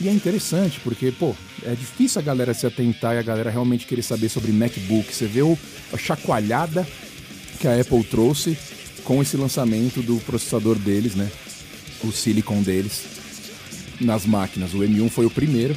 E 0.00 0.08
é 0.08 0.12
interessante 0.12 0.78
porque, 0.80 1.10
pô, 1.10 1.34
é 1.64 1.74
difícil 1.74 2.20
a 2.20 2.24
galera 2.24 2.54
se 2.54 2.66
atentar 2.66 3.16
e 3.16 3.18
a 3.18 3.22
galera 3.22 3.50
realmente 3.50 3.86
querer 3.86 4.02
saber 4.02 4.28
sobre 4.28 4.52
MacBook. 4.52 5.12
Você 5.12 5.26
vê 5.26 5.42
o, 5.42 5.58
a 5.92 5.96
chacoalhada 5.96 6.86
que 7.58 7.66
a 7.66 7.80
Apple 7.80 8.04
trouxe 8.04 8.56
com 9.02 9.20
esse 9.20 9.36
lançamento 9.36 10.00
do 10.02 10.18
processador 10.18 10.76
deles, 10.76 11.14
né? 11.14 11.28
O 12.04 12.12
silicon 12.12 12.62
deles 12.62 13.02
nas 14.00 14.24
máquinas. 14.24 14.74
O 14.74 14.78
M1 14.78 15.10
foi 15.10 15.26
o 15.26 15.30
primeiro. 15.30 15.76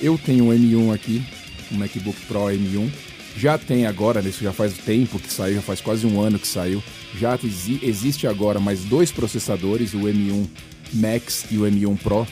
Eu 0.00 0.16
tenho 0.16 0.44
um 0.44 0.48
M1 0.48 0.94
aqui, 0.94 1.22
um 1.70 1.76
MacBook 1.76 2.18
Pro 2.26 2.46
M1. 2.46 2.90
Já 3.38 3.56
tem 3.56 3.86
agora, 3.86 4.20
isso 4.20 4.42
já 4.42 4.52
faz 4.52 4.76
tempo 4.78 5.16
que 5.16 5.32
saiu, 5.32 5.54
já 5.54 5.62
faz 5.62 5.80
quase 5.80 6.04
um 6.04 6.20
ano 6.20 6.40
que 6.40 6.46
saiu. 6.48 6.82
Já 7.16 7.38
existe 7.82 8.26
agora 8.26 8.58
mais 8.58 8.80
dois 8.80 9.12
processadores, 9.12 9.94
o 9.94 9.98
M1 9.98 10.44
Max 10.92 11.44
e 11.48 11.56
o 11.56 11.60
M1 11.60 11.98
Pro, 11.98 12.26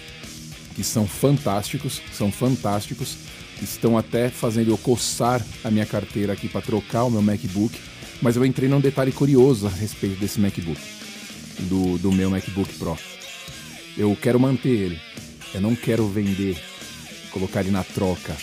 que 0.75 0.82
são 0.82 1.06
fantásticos, 1.06 2.02
são 2.12 2.32
fantásticos. 2.32 3.18
Estão 3.62 3.96
até 3.96 4.28
fazendo 4.28 4.72
eu 4.72 4.76
coçar 4.76 5.40
a 5.62 5.70
minha 5.70 5.86
carteira 5.86 6.32
aqui 6.32 6.48
para 6.48 6.60
trocar 6.60 7.04
o 7.04 7.10
meu 7.10 7.22
MacBook, 7.22 7.78
mas 8.20 8.34
eu 8.34 8.44
entrei 8.44 8.68
num 8.68 8.80
detalhe 8.80 9.12
curioso 9.12 9.68
a 9.68 9.70
respeito 9.70 10.18
desse 10.18 10.40
MacBook, 10.40 10.80
do, 11.60 11.98
do 11.98 12.10
meu 12.10 12.28
MacBook 12.30 12.75
Pro. 12.80 12.98
Eu 13.96 14.18
quero 14.20 14.40
manter 14.40 14.70
ele, 14.70 15.00
eu 15.54 15.60
não 15.60 15.76
quero 15.76 16.08
vender, 16.08 16.60
colocar 17.30 17.60
ele 17.60 17.70
na 17.70 17.84
troca. 17.84 18.36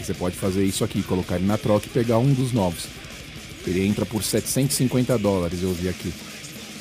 Você 0.00 0.14
pode 0.14 0.36
fazer 0.36 0.64
isso 0.64 0.84
aqui, 0.84 1.02
colocar 1.02 1.36
ele 1.36 1.46
na 1.46 1.56
troca 1.56 1.86
e 1.86 1.90
pegar 1.90 2.18
um 2.18 2.32
dos 2.32 2.52
novos. 2.52 2.86
Ele 3.66 3.84
entra 3.86 4.04
por 4.04 4.22
750 4.22 5.18
dólares, 5.18 5.62
eu 5.62 5.72
vi 5.72 5.88
aqui. 5.88 6.12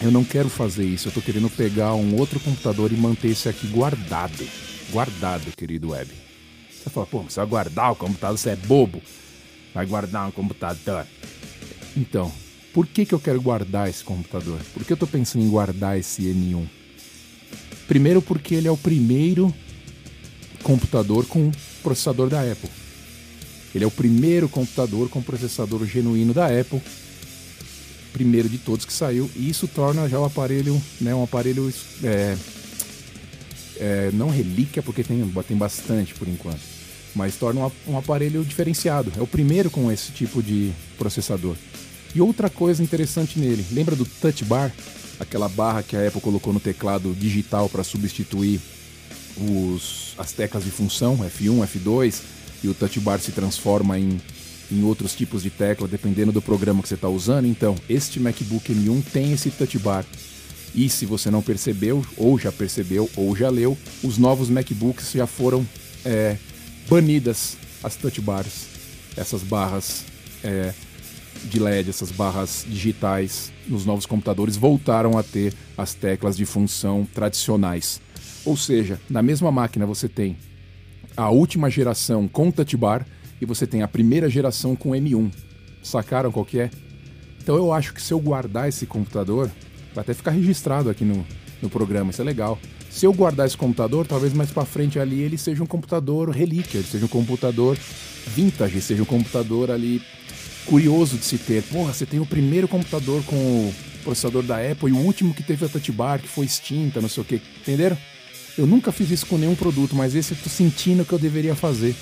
Eu 0.02 0.12
não 0.12 0.24
quero 0.24 0.50
fazer 0.50 0.84
isso, 0.84 1.08
eu 1.08 1.12
tô 1.14 1.22
querendo 1.22 1.50
pegar 1.50 1.94
um 1.94 2.18
outro 2.20 2.40
computador 2.40 2.92
e 2.92 2.96
manter 2.96 3.30
esse 3.30 3.48
aqui 3.48 3.68
guardado. 3.68 4.46
Guardado, 4.92 5.56
querido 5.56 5.92
Web. 5.92 6.12
Você 6.70 6.90
fala, 6.90 7.06
pô, 7.06 7.22
você 7.22 7.40
vai 7.40 7.48
guardar 7.48 7.92
o 7.92 7.96
computador, 7.96 8.38
você 8.38 8.50
é 8.50 8.56
bobo. 8.56 9.02
Vai 9.74 9.86
guardar 9.86 10.28
um 10.28 10.32
computador. 10.32 11.08
Então, 11.96 12.32
por 12.74 12.86
que, 12.86 13.06
que 13.06 13.14
eu 13.14 13.20
quero 13.20 13.42
guardar 13.42 13.90
esse 13.90 14.04
computador? 14.04 14.60
Por 14.74 14.84
que 14.84 14.92
eu 14.92 14.98
tô 14.98 15.08
pensando 15.08 15.46
em 15.46 15.50
guardar 15.50 15.98
esse 15.98 16.24
M1? 16.24 16.68
Primeiro 17.88 18.22
porque 18.22 18.56
ele 18.56 18.68
é 18.68 18.72
o 18.72 18.78
primeiro 18.78 19.54
computador 20.64 21.26
com 21.26 21.52
processador 21.82 22.30
da 22.30 22.42
Apple. 22.42 22.70
Ele 23.74 23.84
é 23.84 23.88
o 23.88 23.92
primeiro 23.92 24.48
computador 24.48 25.10
com 25.10 25.22
processador 25.22 25.86
genuíno 25.86 26.34
da 26.34 26.48
Apple 26.48 26.82
primeiro 28.14 28.48
de 28.48 28.60
todos 28.60 28.86
que 28.86 28.94
saiu, 28.94 29.30
e 29.36 29.50
isso 29.50 29.68
torna 29.68 30.08
já 30.08 30.20
o 30.20 30.24
aparelho, 30.24 30.80
né, 31.02 31.14
um 31.14 31.24
aparelho 31.24 31.74
é, 32.04 32.38
é, 33.78 34.12
não 34.14 34.30
relíquia, 34.30 34.84
porque 34.84 35.04
tem, 35.04 35.28
tem 35.48 35.58
bastante 35.58 36.14
por 36.14 36.28
enquanto, 36.28 36.62
mas 37.16 37.36
torna 37.36 37.66
um, 37.66 37.72
um 37.88 37.98
aparelho 37.98 38.46
diferenciado. 38.46 39.12
É 39.18 39.22
o 39.22 39.28
primeiro 39.28 39.70
com 39.70 39.92
esse 39.92 40.12
tipo 40.12 40.42
de 40.42 40.72
processador. 40.98 41.58
E 42.16 42.22
outra 42.22 42.50
coisa 42.50 42.84
interessante 42.84 43.40
nele, 43.40 43.66
lembra 43.72 43.96
do 43.96 44.06
Touch 44.06 44.46
Bar? 44.46 44.72
Aquela 45.20 45.50
barra 45.50 45.84
que 45.84 45.96
a 45.96 46.08
Apple 46.08 46.22
colocou 46.22 46.54
no 46.54 46.60
teclado 46.60 47.14
digital 47.14 47.68
para 47.68 47.84
substituir 47.84 48.60
os, 49.38 50.14
as 50.18 50.32
teclas 50.32 50.64
de 50.64 50.72
função, 50.72 51.18
F1, 51.18 51.68
F2, 51.68 52.22
e 52.64 52.68
o 52.68 52.74
Touch 52.74 53.00
Bar 53.00 53.20
se 53.20 53.32
transforma 53.32 54.00
em 54.00 54.20
em 54.72 54.84
outros 54.84 55.14
tipos 55.14 55.44
de 55.44 55.50
tecla, 55.50 55.88
dependendo 55.88 56.32
do 56.32 56.42
programa 56.42 56.82
que 56.82 56.88
você 56.88 56.96
está 56.96 57.08
usando. 57.08 57.46
Então, 57.46 57.76
este 57.88 58.20
MacBook 58.20 58.74
M1 58.74 59.04
tem 59.12 59.32
esse 59.34 59.52
touch 59.52 59.78
bar. 59.78 60.06
E 60.74 60.90
se 60.90 61.06
você 61.06 61.30
não 61.30 61.42
percebeu, 61.42 62.04
ou 62.18 62.40
já 62.40 62.52
percebeu, 62.52 63.10
ou 63.16 63.36
já 63.36 63.50
leu, 63.50 63.78
os 64.04 64.18
novos 64.18 64.50
MacBooks 64.50 65.12
já 65.12 65.28
foram 65.28 65.68
é, 66.04 66.38
banidas 66.90 67.58
as 67.84 67.96
touch 67.96 68.20
bars, 68.22 68.68
essas 69.16 69.44
barras 69.44 70.04
é, 70.44 70.74
de 71.44 71.60
LED, 71.60 71.90
essas 71.90 72.12
barras 72.12 72.66
digitais 72.68 73.52
nos 73.68 73.86
novos 73.86 74.06
computadores 74.06 74.56
voltaram 74.56 75.18
a 75.18 75.24
ter 75.24 75.54
as 75.78 75.94
teclas 75.94 76.36
de 76.36 76.46
função 76.46 77.08
tradicionais. 77.14 78.02
Ou 78.44 78.58
seja, 78.58 79.00
na 79.10 79.22
mesma 79.22 79.52
máquina 79.52 79.86
você 79.86 80.10
tem 80.10 80.38
a 81.16 81.30
última 81.30 81.70
geração 81.70 82.28
com 82.28 82.52
touch 82.52 82.76
bar 82.76 83.06
e 83.40 83.46
você 83.46 83.68
tem 83.68 83.82
a 83.82 83.88
primeira 83.88 84.30
geração 84.30 84.76
com 84.76 84.92
M1. 84.92 85.32
Sacaram 85.82 86.32
qual 86.32 86.46
que 86.46 86.60
é? 86.60 86.70
Então 87.42 87.56
eu 87.56 87.74
acho 87.74 87.94
que 87.94 88.02
se 88.02 88.14
eu 88.14 88.20
guardar 88.20 88.70
esse 88.70 88.86
computador, 88.86 89.52
vai 89.94 90.02
até 90.02 90.14
ficar 90.14 90.32
registrado 90.32 90.90
aqui 90.90 91.04
no, 91.04 91.26
no 91.62 91.70
programa, 91.70 92.12
isso 92.12 92.22
é 92.22 92.26
legal. 92.26 92.58
Se 92.90 93.06
eu 93.06 93.14
guardar 93.14 93.48
esse 93.48 93.58
computador, 93.58 94.06
talvez 94.08 94.34
mais 94.34 94.52
para 94.52 94.66
frente 94.66 95.00
ali 95.00 95.22
ele 95.22 95.38
seja 95.38 95.64
um 95.64 95.66
computador 95.66 96.30
relíquia, 96.30 96.78
ele 96.78 96.88
seja 96.88 97.06
um 97.06 97.10
computador 97.10 97.78
vintage, 98.28 98.80
seja 98.82 99.02
um 99.02 99.06
computador 99.06 99.72
ali 99.72 100.02
curioso 100.66 101.18
de 101.18 101.26
se 101.26 101.38
ter. 101.38 101.64
Porra, 101.64 101.92
você 101.94 102.06
tem 102.06 102.20
o 102.20 102.26
primeiro 102.26 102.68
computador 102.68 103.24
com 103.24 103.36
o 103.36 103.74
processador 104.04 104.44
da 104.44 104.58
Apple 104.58 104.90
e 104.90 104.94
o 104.94 104.98
último 104.98 105.34
que 105.34 105.44
teve 105.44 105.66
a 105.66 105.70
touch 105.70 105.92
bar 105.92 106.20
que 106.20 106.28
foi 106.28 106.46
extinta, 106.46 107.02
não 107.02 107.10
sei 107.10 107.24
o 107.24 107.26
que. 107.26 107.42
Entenderam? 107.62 107.98
Eu 108.58 108.68
nunca 108.68 108.92
fiz 108.92 109.10
isso 109.10 109.26
com 109.26 109.38
nenhum 109.38 109.56
produto, 109.56 109.96
mas 109.96 110.14
esse 110.14 110.32
eu 110.32 110.38
tô 110.38 110.50
sentindo 110.50 111.04
que 111.04 111.14
eu 111.14 111.20
deveria 111.20 111.56
fazer. 111.56 111.96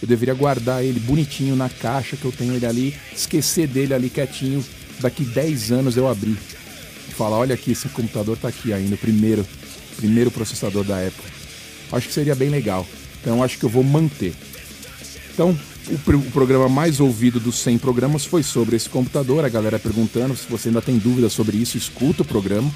Eu 0.00 0.08
deveria 0.08 0.32
guardar 0.32 0.82
ele 0.82 0.98
bonitinho 1.00 1.54
na 1.54 1.68
caixa 1.68 2.16
que 2.16 2.24
eu 2.24 2.32
tenho 2.32 2.54
ele 2.54 2.64
ali, 2.64 2.96
esquecer 3.14 3.66
dele 3.66 3.92
ali 3.92 4.08
quietinho. 4.08 4.64
Daqui 5.00 5.24
10 5.24 5.72
anos 5.72 5.96
eu 5.96 6.08
abrir 6.08 6.36
e 7.08 7.12
falar: 7.12 7.36
olha 7.36 7.54
aqui, 7.54 7.72
esse 7.72 7.88
computador 7.88 8.38
tá 8.38 8.48
aqui 8.48 8.72
ainda, 8.72 8.94
o 8.94 8.98
primeiro, 8.98 9.46
primeiro 9.96 10.30
processador 10.30 10.82
da 10.82 10.96
Apple. 10.96 11.30
Acho 11.92 12.08
que 12.08 12.14
seria 12.14 12.34
bem 12.34 12.48
legal. 12.48 12.86
Então 13.20 13.42
acho 13.42 13.58
que 13.58 13.64
eu 13.64 13.70
vou 13.70 13.84
manter. 13.84 14.34
Então, 15.34 15.56
o, 15.88 16.10
o, 16.16 16.30
programa 16.30 16.68
mais 16.68 17.00
ouvido 17.00 17.38
dos 17.38 17.58
100 17.58 17.78
programas 17.78 18.24
foi 18.24 18.42
sobre 18.42 18.76
esse 18.76 18.88
computador. 18.88 19.44
A 19.44 19.48
galera 19.48 19.78
perguntando 19.78 20.36
se 20.36 20.48
você 20.48 20.68
ainda 20.68 20.82
tem 20.82 20.96
dúvidas 20.96 21.32
sobre 21.32 21.56
isso, 21.56 21.76
escuta 21.76 22.22
o 22.22 22.24
programa, 22.24 22.70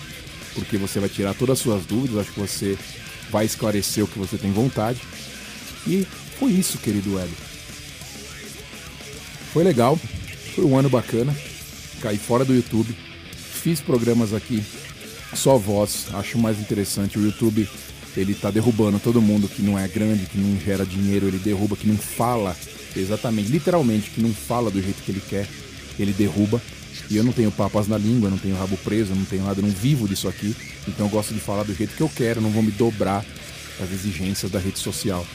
porque 0.54 0.76
você 0.76 1.00
vai 1.00 1.08
tirar 1.08 1.34
todas 1.34 1.58
as 1.58 1.62
suas 1.62 1.84
dúvidas. 1.84 2.18
Acho 2.18 2.32
que 2.32 2.40
você 2.40 2.78
vai 3.30 3.44
esclarecer 3.44 4.04
o 4.04 4.08
que 4.08 4.18
você 4.18 4.36
tem 4.36 4.52
vontade. 4.52 5.00
E 5.86 6.06
foi 6.38 6.52
isso, 6.52 6.78
querido 6.78 7.18
Hélio. 7.18 7.36
Foi 9.52 9.62
legal, 9.62 9.98
foi 10.54 10.64
um 10.64 10.78
ano 10.78 10.88
bacana. 10.88 11.34
Caí 12.00 12.18
fora 12.18 12.44
do 12.44 12.54
YouTube, 12.54 12.92
fiz 13.62 13.80
programas 13.80 14.34
aqui, 14.34 14.64
só 15.34 15.56
voz, 15.56 16.06
acho 16.14 16.36
mais 16.36 16.58
interessante. 16.58 17.18
O 17.18 17.22
YouTube, 17.22 17.68
ele 18.16 18.34
tá 18.34 18.50
derrubando 18.50 18.98
todo 18.98 19.22
mundo 19.22 19.48
que 19.48 19.62
não 19.62 19.78
é 19.78 19.86
grande, 19.86 20.26
que 20.26 20.36
não 20.36 20.58
gera 20.58 20.84
dinheiro, 20.84 21.28
ele 21.28 21.38
derruba, 21.38 21.76
que 21.76 21.86
não 21.86 21.96
fala, 21.96 22.56
exatamente, 22.96 23.50
literalmente, 23.50 24.10
que 24.10 24.20
não 24.20 24.32
fala 24.32 24.70
do 24.70 24.82
jeito 24.82 25.02
que 25.02 25.12
ele 25.12 25.22
quer, 25.28 25.46
ele 25.98 26.12
derruba. 26.12 26.60
E 27.10 27.16
eu 27.16 27.24
não 27.24 27.32
tenho 27.32 27.50
papas 27.50 27.88
na 27.88 27.98
língua, 27.98 28.30
não 28.30 28.38
tenho 28.38 28.56
rabo 28.56 28.76
preso, 28.78 29.14
não 29.14 29.24
tenho 29.24 29.44
nada, 29.44 29.60
não 29.60 29.68
vivo 29.68 30.08
disso 30.08 30.28
aqui. 30.28 30.54
Então 30.88 31.06
eu 31.06 31.10
gosto 31.10 31.32
de 31.34 31.40
falar 31.40 31.62
do 31.62 31.74
jeito 31.74 31.94
que 31.94 32.02
eu 32.02 32.08
quero, 32.08 32.40
não 32.40 32.50
vou 32.50 32.62
me 32.62 32.70
dobrar 32.70 33.24
às 33.80 33.90
exigências 33.90 34.50
da 34.50 34.58
rede 34.58 34.78
social. 34.78 35.26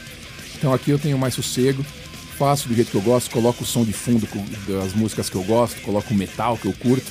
Então 0.56 0.72
aqui 0.72 0.90
eu 0.90 0.98
tenho 0.98 1.18
mais 1.18 1.34
sossego, 1.34 1.84
faço 2.36 2.68
do 2.68 2.74
jeito 2.74 2.90
que 2.90 2.96
eu 2.96 3.02
gosto, 3.02 3.30
coloco 3.30 3.62
o 3.62 3.66
som 3.66 3.84
de 3.84 3.92
fundo 3.92 4.26
das 4.66 4.92
músicas 4.94 5.28
que 5.28 5.36
eu 5.36 5.42
gosto, 5.44 5.80
coloco 5.82 6.12
o 6.12 6.16
metal 6.16 6.56
que 6.56 6.66
eu 6.66 6.72
curto 6.72 7.10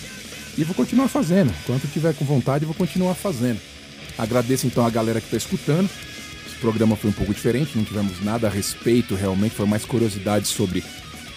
e 0.58 0.63
vou 0.63 0.74
continuar 0.74 1.08
fazendo. 1.08 1.54
Enquanto 1.63 1.88
tiver 1.92 2.13
com 2.16 2.25
vontade, 2.25 2.66
vou 2.66 2.74
continuar 2.74 3.13
fazendo. 3.13 3.60
Agradeço 4.18 4.66
então 4.66 4.86
a 4.86 4.89
galera 4.89 5.22
que 5.22 5.27
está 5.27 5.38
escutando. 5.38 5.89
Esse 6.48 6.56
programa 6.56 6.96
foi 6.96 7.12
um 7.12 7.13
pouco 7.13 7.34
diferente, 7.34 7.77
não 7.77 7.84
tivemos 7.84 8.24
nada 8.24 8.48
a 8.48 8.50
respeito 8.50 9.13
realmente, 9.16 9.54
foi 9.54 9.68
mais 9.68 9.86
curiosidade 9.86 10.48
sobre 10.48 10.84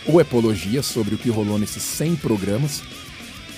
ou 0.06 0.20
epologia, 0.20 0.82
sobre 0.82 1.14
o 1.14 1.18
que 1.18 1.30
rolou 1.30 1.58
nesses 1.58 1.82
100 1.82 2.16
programas. 2.16 2.82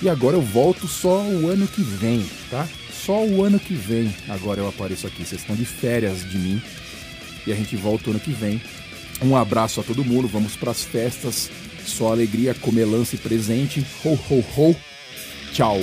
E 0.01 0.09
agora 0.09 0.35
eu 0.35 0.41
volto 0.41 0.87
só 0.87 1.21
o 1.21 1.49
ano 1.49 1.67
que 1.67 1.81
vem, 1.81 2.25
tá? 2.49 2.67
Só 2.91 3.23
o 3.25 3.43
ano 3.43 3.59
que 3.59 3.73
vem 3.73 4.13
agora 4.29 4.61
eu 4.61 4.67
apareço 4.67 5.05
aqui. 5.07 5.25
Vocês 5.25 5.41
estão 5.41 5.55
de 5.55 5.65
férias 5.65 6.29
de 6.29 6.37
mim. 6.37 6.61
E 7.45 7.51
a 7.51 7.55
gente 7.55 7.75
volta 7.75 8.09
o 8.09 8.11
ano 8.11 8.19
que 8.19 8.31
vem. 8.31 8.61
Um 9.21 9.35
abraço 9.35 9.79
a 9.79 9.83
todo 9.83 10.05
mundo. 10.05 10.27
Vamos 10.27 10.55
para 10.55 10.71
as 10.71 10.83
festas. 10.83 11.49
Só 11.85 12.11
alegria, 12.11 12.53
comelância 12.53 13.15
e 13.15 13.19
presente. 13.19 13.85
Ho, 14.05 14.17
ho, 14.29 14.45
ho. 14.57 14.75
Tchau. 15.51 15.81